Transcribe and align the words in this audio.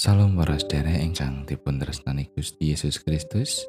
Salam 0.00 0.32
para 0.32 0.56
sedherek 0.56 0.96
ingkang 0.96 1.44
dipun 1.44 1.76
tresnani 1.76 2.32
Gusti 2.32 2.72
Yesus 2.72 3.04
Kristus. 3.04 3.68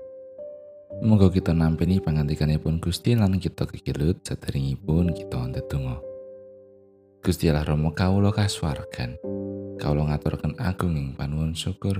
Monggo 1.04 1.28
kita 1.28 1.52
nampeni 1.52 2.00
pangandikanipun 2.00 2.80
Gusti 2.80 3.20
lan 3.20 3.36
kita 3.36 3.68
kekilut 3.68 4.24
sadaringipun 4.24 5.12
kita 5.12 5.36
ndedonga. 5.52 6.00
Gusti 7.20 7.52
Allah 7.52 7.68
Rama 7.68 7.92
kawula 7.92 8.32
kasuwargan. 8.32 9.20
Kawula 9.76 10.08
ngaturaken 10.08 10.56
agung 10.56 10.96
ing 10.96 11.20
panuwun 11.20 11.52
syukur 11.52 12.00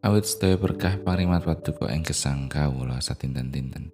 awit 0.00 0.24
sedaya 0.24 0.56
berkah 0.56 0.96
parimat 0.96 1.44
paduka 1.44 1.92
ing 1.92 2.00
gesang 2.00 2.48
kawula 2.48 2.96
satinten-tinten. 2.96 3.92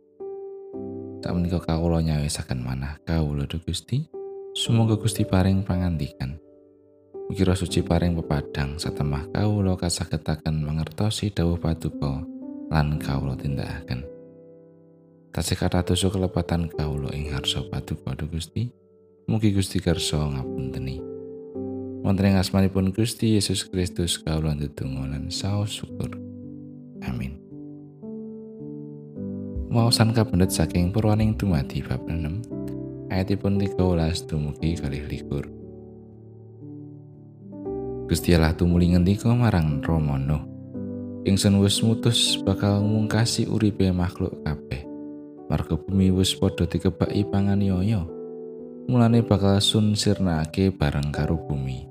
Sakmenika 1.27 1.59
kawula 1.59 2.07
nyawisaken 2.07 2.63
manah 2.63 3.03
kawula 3.03 3.51
Gusti. 3.51 4.07
Sumangga 4.55 4.95
Gusti 4.95 5.27
paring 5.27 5.67
pangandikan. 5.67 6.36
Kira 7.27 7.59
suci 7.59 7.83
paring 7.83 8.15
pepadang 8.23 8.79
satemah 8.79 9.29
kawula 9.35 9.75
kasagetaken 9.75 10.63
mangertosi 10.63 11.35
dawuh 11.35 11.59
paduka 11.59 12.23
lan 12.71 13.03
kawula 13.03 13.35
tindakaken. 13.35 14.07
Tasih 15.35 15.59
kata 15.59 15.83
dosa 15.83 16.09
kelepatan 16.09 16.71
kawula 16.71 17.11
ing 17.13 17.35
harsa 17.35 17.67
paduka 17.67 18.15
Gusti. 18.25 18.71
Mugi 19.27 19.51
Gusti 19.51 19.83
kersa 19.83 20.23
ngapunteni. 20.23 21.03
Wonten 22.07 22.31
ing 22.31 22.39
asmanipun 22.39 22.95
Gusti 22.95 23.35
Yesus 23.35 23.67
Kristus 23.67 24.23
kawula 24.23 24.55
ndedonga 24.55 25.11
lan 25.11 25.27
saos 25.29 25.83
syukur. 25.83 26.15
Amin. 27.05 27.43
Maosan 29.67 30.15
kapendet 30.15 30.55
saking 30.55 30.95
purwaning 30.95 31.35
dumadi 31.35 31.83
bab 31.83 32.07
6 32.07 33.11
ayatipun 33.11 33.59
13 33.59 34.31
dumugi 34.31 34.79
kalih 34.79 35.05
likur. 35.11 35.66
Gusti 38.07 38.39
Allah 38.39 38.55
tumuli 38.55 38.95
ngendika 38.95 39.35
marang 39.35 39.83
Rama 39.83 40.15
Nuh. 40.15 40.39
Ingsun 41.27 41.59
wis 41.59 41.83
mutus 41.83 42.39
bakal 42.39 42.79
mungkasi 42.79 43.51
uripe 43.51 43.91
makhluk 43.91 44.31
kabeh. 44.47 44.87
Marga 45.51 45.75
bumi 45.75 46.15
wis 46.15 46.31
padha 46.39 46.71
dikebaki 46.71 47.27
panganiaya. 47.27 48.07
Mulane 48.87 49.27
bakal 49.27 49.59
sun 49.59 49.99
sirnake 49.99 50.71
bareng 50.71 51.11
karo 51.11 51.35
bumi. 51.35 51.91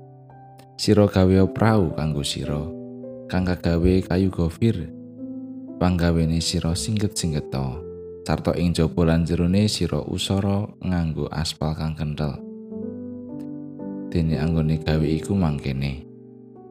Sira 0.80 1.04
gawe 1.04 1.52
prau 1.52 1.92
kanggo 1.92 2.24
sira, 2.24 2.64
kang 3.28 3.44
gawe 3.44 3.92
kayu 4.08 4.32
gofir. 4.32 4.88
Panggawene 5.76 6.40
sira 6.40 6.72
singget-singgeto. 6.72 7.84
Sarta 8.24 8.56
ing 8.56 8.72
jaba 8.72 9.04
lan 9.04 9.28
jerone 9.28 9.68
sira 9.68 10.00
usara 10.00 10.64
nganggo 10.80 11.28
aspal 11.28 11.76
kang 11.76 11.92
kenthel. 11.92 12.40
Dene 14.16 14.40
anggone 14.40 14.80
gawe 14.80 15.04
iku 15.04 15.36
mangkene. 15.36 16.00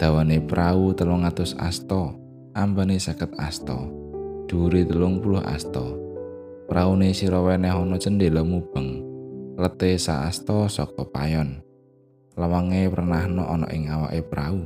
dawane 0.02 0.42
prau 0.42 0.98
telung 0.98 1.30
atus 1.30 1.54
asto 1.62 2.18
ambane 2.58 2.98
seket 2.98 3.38
asto 3.38 3.86
dhuwure 4.50 4.82
telung 4.82 5.22
puluh 5.22 5.46
asto 5.46 5.94
praune 6.66 7.14
sira 7.14 7.38
weneh 7.38 7.70
ana 7.70 8.02
cendela 8.02 8.42
mubeng 8.42 8.98
lete 9.62 9.94
sa 10.02 10.26
asto 10.26 10.66
saka 10.66 11.06
payon. 11.06 11.62
Lawange 12.34 12.90
pernahno 12.90 13.46
ana 13.46 13.70
ing 13.70 13.94
awake 13.94 14.26
prau. 14.26 14.66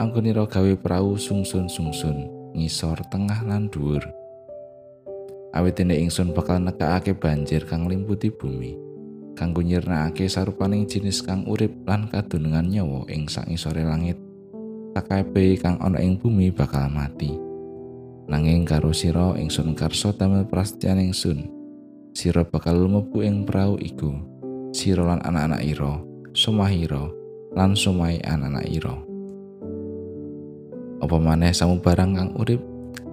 Anggonira 0.00 0.48
gawe 0.48 0.72
prau 0.80 1.20
sungsun 1.20 1.68
sungsun 1.68 2.16
ngisor 2.56 2.96
tengah 3.12 3.44
lan 3.44 3.68
dhuwur. 3.68 4.08
Awit 5.52 5.76
dene 5.76 6.00
ingsun 6.00 6.32
bakal 6.32 6.64
nekake 6.64 7.12
banjir 7.12 7.68
kang 7.68 7.92
limputi 7.92 8.32
bumi 8.32 8.88
kanggo 9.38 9.62
nyirnakake 9.64 10.26
sarupaning 10.30 10.86
jinis 10.86 11.22
kang 11.24 11.46
urip 11.46 11.72
lan 11.84 12.06
kadunungan 12.08 12.66
nyawa 12.68 13.06
ing 13.10 13.26
sak 13.26 13.50
isore 13.50 13.82
langit 13.82 14.18
sakabeh 14.94 15.56
kang 15.56 15.78
ana 15.78 16.02
ing 16.02 16.18
bumi 16.18 16.50
bakal 16.50 16.90
mati. 16.90 17.30
Nanging 18.30 18.62
karo 18.62 18.94
sira 18.94 19.34
ingsun 19.34 19.74
karsa 19.74 20.14
damel 20.14 20.46
prasetyan 20.46 21.02
ingsun. 21.02 21.50
Sira 22.14 22.46
bakal 22.46 22.78
lumebu 22.78 23.26
ing 23.26 23.42
prau 23.42 23.74
iku. 23.78 24.14
Sira 24.70 25.02
lan 25.02 25.18
anak-anak 25.26 25.66
ira, 25.66 25.98
somahira 26.30 27.10
lan 27.58 27.74
somai 27.74 28.22
anak-anak 28.22 28.66
ira. 28.70 28.94
Apa 31.02 31.16
maneh 31.18 31.50
samu 31.50 31.82
barang 31.82 32.12
kang 32.14 32.30
urip 32.38 32.62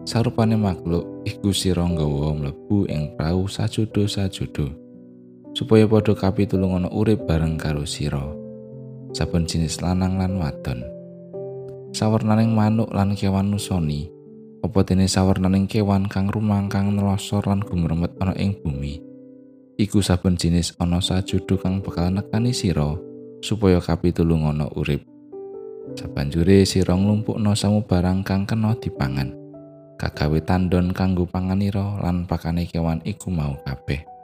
sarupane 0.06 0.54
makhluk 0.54 1.26
iku 1.26 1.50
sira 1.50 1.82
nggawa 1.82 2.38
mlebu 2.38 2.86
ing 2.86 3.18
prau 3.18 3.50
sajudo-sajudo. 3.50 4.87
Supaya 5.58 5.90
padha 5.90 6.14
kapitulung 6.14 6.78
ana 6.78 6.86
urip 6.94 7.26
bareng 7.26 7.58
karo 7.58 7.82
sira. 7.82 8.22
Saben 9.10 9.50
jenis 9.50 9.82
lanang 9.82 10.22
lan 10.22 10.38
wadon. 10.38 10.86
sawernaning 11.98 12.54
manuk 12.54 12.94
lan 12.94 13.18
kewan 13.18 13.50
nusoni. 13.50 14.06
Apa 14.62 14.86
dene 14.86 15.10
sawernaning 15.10 15.66
kewan 15.66 16.06
kang 16.06 16.30
rumang 16.30 16.70
kang 16.70 16.94
nelosor 16.94 17.42
lan 17.50 17.66
gumremet 17.66 18.14
ana 18.22 18.38
ing 18.38 18.54
bumi? 18.62 19.02
Iku 19.82 20.06
saben 20.06 20.38
jenis 20.38 20.78
ana 20.78 21.02
sajudu 21.02 21.58
kang 21.58 21.82
bakal 21.82 22.14
nekani 22.14 22.54
sira 22.54 22.94
supaya 23.42 23.82
kapitulung 23.82 24.46
ana 24.46 24.70
urip. 24.78 25.02
Sabanjure 25.98 26.70
sira 26.70 26.94
nglumpukno 26.94 27.58
samu 27.58 27.82
barang 27.82 28.22
kang 28.22 28.46
kena 28.46 28.78
dipangan. 28.78 29.34
Kagawe 29.98 30.38
tandon 30.46 30.94
kanggo 30.94 31.26
panganira 31.26 31.98
lan 32.06 32.30
pakane 32.30 32.70
kewan 32.70 33.02
iku 33.10 33.34
mau 33.34 33.58
kabeh 33.66 34.17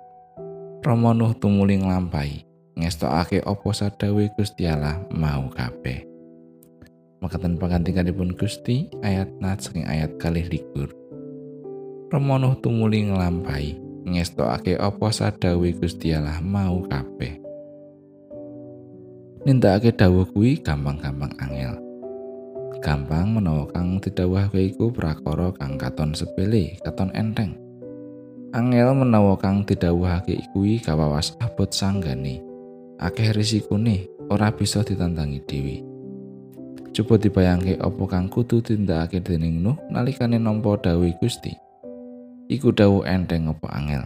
Rama 0.83 1.15
Nuh 1.15 1.31
tumuli 1.39 1.79
nglampahi 1.79 2.43
ngestokake 2.75 3.39
apa 3.39 3.69
sadawe 3.71 4.23
Gusti 4.35 4.67
Allah 4.67 4.99
mau 5.15 5.47
kabeh 5.47 6.13
Makatan 7.23 7.55
pangantikanipun 7.55 8.35
Gusti 8.35 8.91
ayat 8.99 9.31
nat 9.39 9.63
saking 9.63 9.87
ayat 9.87 10.19
kalih 10.19 10.43
likur. 10.43 10.91
Remonuh 12.11 12.59
tumuli 12.59 13.07
nglampahi 13.07 13.79
ngestokake 14.03 14.75
apa 14.75 15.07
sadawe 15.07 15.69
Gusti 15.79 16.11
Allah 16.11 16.43
mau 16.43 16.83
kabeh. 16.83 17.39
Nindakake 19.47 19.95
dawuh 19.95 20.27
kuwi 20.35 20.59
gampang-gampang 20.59 21.31
angel. 21.39 21.79
Gampang 22.83 23.31
menawa 23.31 23.71
kang 23.71 24.03
didhawuhake 24.03 24.75
iku 24.75 24.91
prakara 24.91 25.55
kang 25.55 25.79
katon 25.79 26.11
sepele, 26.11 26.75
katon 26.83 27.07
enteng. 27.15 27.62
Angel 28.53 28.93
menawa 28.93 29.33
kang 29.41 29.65
didhawuhake 29.65 30.53
kuwi 30.53 30.77
kawawas 30.77 31.33
abot 31.41 31.73
sanggane. 31.73 32.37
Akeh 33.01 33.33
risikone 33.33 34.05
ora 34.29 34.53
bisa 34.53 34.85
ditantangi 34.85 35.41
dewi. 35.41 35.81
Coba 36.93 37.17
dibayangke 37.17 37.81
opo 37.81 38.05
kang 38.05 38.29
kudu 38.29 38.61
tindakake 38.61 39.25
dening 39.25 39.65
Nuh 39.65 39.73
nalikane 39.89 40.37
nampa 40.37 40.77
dawuh 40.77 41.09
Gusti. 41.17 41.49
Iku 42.45 42.69
dawuh 42.69 43.01
enteng 43.09 43.49
apa 43.49 43.73
angel. 43.73 44.05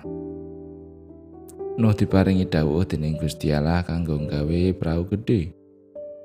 Nuh 1.75 1.91
diparingi 1.91 2.47
dawuh 2.47 2.87
dening 2.87 3.19
Gusti 3.19 3.51
Allah 3.51 3.83
kanggo 3.83 4.15
gawe 4.15 4.61
prau 4.79 5.03
gedhe. 5.11 5.51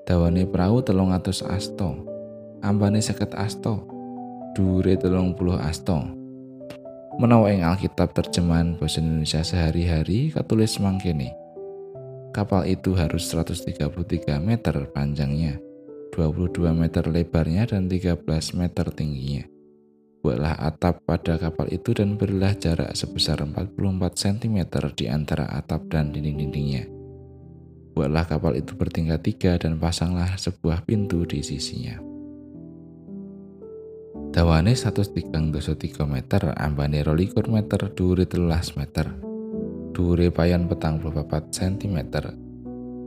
Dawane 0.06 0.46
prau 0.46 0.78
telung 0.78 1.10
atus 1.10 1.42
asto, 1.42 2.06
ambane 2.62 3.02
seket 3.02 3.34
dhuwure 4.54 4.94
telung 4.94 5.34
puluh 5.34 5.58
asto. 5.58 6.21
Menawa 7.20 7.52
ing 7.52 7.60
Alkitab 7.60 8.16
terjemahan 8.16 8.72
bahasa 8.80 9.04
Indonesia 9.04 9.44
sehari-hari 9.44 10.32
katulis 10.32 10.80
mangkene. 10.80 11.36
Kapal 12.32 12.64
itu 12.64 12.96
harus 12.96 13.28
133 13.28 14.40
meter 14.40 14.88
panjangnya 14.96 15.60
22 16.16 16.72
meter 16.72 17.04
lebarnya 17.08 17.68
dan 17.68 17.88
13 17.88 18.24
meter 18.56 18.86
tingginya. 18.92 19.44
Buatlah 20.24 20.56
atap 20.56 21.04
pada 21.04 21.36
kapal 21.36 21.68
itu 21.68 21.92
dan 21.92 22.16
berilah 22.16 22.56
jarak 22.56 22.96
sebesar 22.96 23.44
44 23.44 23.76
cm 24.16 24.56
di 24.96 25.10
antara 25.10 25.50
atap 25.52 25.92
dan 25.92 26.16
dinding-dindingnya. 26.16 26.88
Buatlah 27.92 28.24
kapal 28.24 28.56
itu 28.56 28.72
bertingkat 28.72 29.20
tiga 29.20 29.52
dan 29.60 29.76
pasanglah 29.76 30.32
sebuah 30.40 30.88
pintu 30.88 31.28
di 31.28 31.44
sisinya. 31.44 32.11
Dawane 34.32 34.72
103 34.72 35.12
meter, 36.08 36.56
ambane 36.56 37.04
22 37.04 37.52
meter, 37.52 37.92
duri 37.92 38.24
telulas 38.24 38.72
meter. 38.80 39.12
Duri 39.92 40.32
payan 40.32 40.72
petang 40.72 40.96
44 41.04 41.52
cm. 41.52 42.00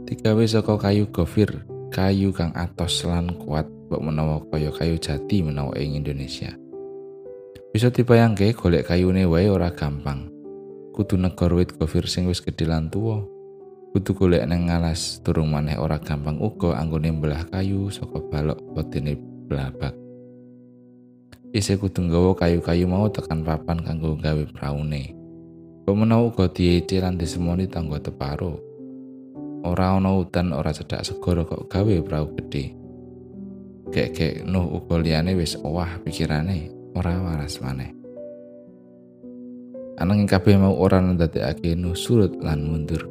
Tiga 0.06 0.38
saka 0.46 0.78
kayu 0.78 1.10
gofir 1.10 1.66
kayu 1.90 2.30
kang 2.30 2.54
atos 2.54 3.02
lan 3.10 3.34
kuat 3.42 3.66
mbok 3.90 4.06
menawa 4.06 4.38
kaya 4.54 4.70
kayu 4.70 5.02
jati 5.02 5.42
menawa 5.42 5.74
ing 5.82 5.98
Indonesia. 5.98 6.54
Bisa 7.74 7.90
dibayangke 7.90 8.54
golek 8.54 8.86
kayune 8.86 9.26
wae 9.26 9.50
ora 9.50 9.74
gampang. 9.74 10.30
Kudu 10.94 11.18
negor 11.18 11.58
wit 11.58 11.74
gofir 11.74 12.06
sing 12.06 12.30
wis 12.30 12.38
gedhe 12.46 12.70
lan 12.70 12.94
tuwa. 12.94 13.26
Kudu 13.98 14.14
golek 14.14 14.46
nang 14.46 14.70
ngalas 14.70 15.26
durung 15.26 15.50
maneh 15.50 15.82
ora 15.82 15.98
gampang 15.98 16.38
uga 16.38 16.78
anggone 16.78 17.10
belah 17.18 17.50
kayu 17.50 17.90
saka 17.90 18.22
balok 18.30 18.62
bodene 18.78 19.18
blabak. 19.50 20.05
Ise 21.56 21.80
kudu 21.80 22.04
nggawa 22.04 22.36
kayu-kayu 22.36 22.84
mau 22.84 23.08
tekan 23.08 23.40
papan 23.40 23.80
kanggo 23.80 24.20
gawe 24.20 24.44
praune. 24.52 25.16
Kok 25.88 25.96
menawa 25.96 26.28
uga 26.28 26.52
diece 26.52 27.00
lan 27.00 27.16
disemoni 27.16 27.72
tangga 27.72 27.96
teparo. 28.04 28.60
ora 29.66 29.98
ana 29.98 30.14
udan 30.14 30.54
ora 30.54 30.70
cedhak 30.70 31.02
segara 31.02 31.42
kok 31.42 31.66
gawe 31.66 31.96
prau 32.06 32.30
gedhe 32.38 32.78
gek-gek 33.90 34.46
Nuh 34.46 34.78
uga 34.78 35.02
liyane 35.02 35.34
wis 35.34 35.58
owah 35.58 35.90
pikirane 36.06 36.70
ora 36.94 37.18
waras 37.18 37.58
maneh. 37.64 37.96
Ananging 39.96 40.28
kabeh 40.28 40.60
mau 40.60 40.76
ora 40.76 41.00
ndadekake 41.00 41.74
Nuh 41.80 41.96
surut 41.96 42.36
lan 42.44 42.68
mundur. 42.68 43.08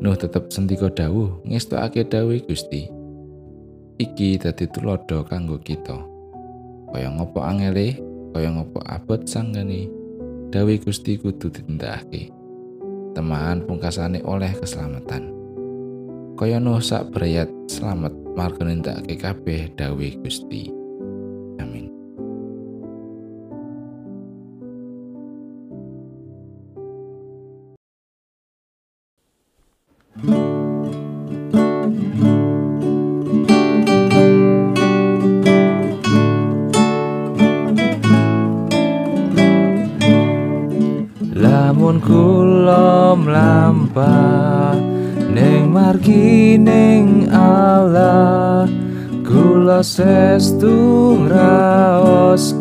Nuh 0.00 0.16
tetep 0.16 0.48
sendika 0.48 0.88
dawuh 0.88 1.44
ngestokake 1.44 2.08
dawuh 2.08 2.40
Gusti. 2.48 2.88
Iki 3.98 4.40
dadi 4.40 4.64
tulodo 4.70 5.26
kanggo 5.26 5.58
kita. 5.60 6.17
Kaya 6.94 7.08
ngopo 7.12 7.44
angele, 7.44 7.98
kaya 8.32 8.48
ngopo 8.54 8.80
abot 8.86 9.20
sanggane, 9.28 9.90
dawuh 10.48 10.78
Gusti 10.80 11.20
kudu 11.20 11.52
ditindakake. 11.52 12.32
Temahan 13.12 13.66
pungkasane 13.66 14.22
oleh 14.22 14.54
keselamatan. 14.56 15.34
Kaya 16.38 16.62
Nuh 16.62 16.78
sak 16.78 17.10
berayat 17.10 17.50
selamat 17.66 18.14
marga 18.38 18.62
nindakake 18.62 19.18
kabeh 19.18 19.74
dawuh 19.74 20.14
Gusti. 20.22 20.77
Lamun 41.88 42.04
kula 42.04 43.16
mlampah 43.16 44.76
ning 45.32 45.72
margi 45.72 46.60
ning 46.60 47.32
Allah. 47.32 48.68
Kula 49.24 49.80
sestu 49.80 51.16
ngraosken 51.24 52.52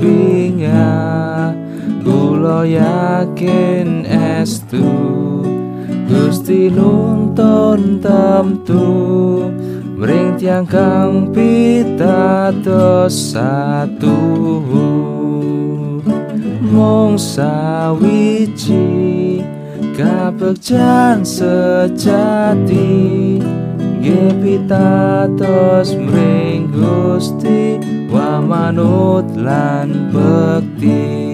pingah 0.00 1.52
kula 2.00 2.64
yakin 2.64 4.08
estu. 4.08 4.88
Gusti 6.08 6.72
nuntun 6.72 8.00
tamtu 8.00 9.52
mring 10.00 10.40
tiang 10.40 10.64
kang 10.64 11.28
pitados 11.28 13.12
satu 13.36 14.16
mung 16.70 17.14
sawiji 17.18 18.86
kabegjan 19.96 21.22
sejati. 21.24 22.96
Nggih 24.06 24.38
pitados 24.38 25.98
mring 25.98 26.70
Gusti 26.70 27.80
wa 28.06 28.38
manut 28.38 29.26
lan 29.34 30.14
bekti 30.14 31.26